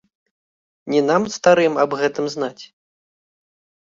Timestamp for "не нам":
0.93-1.27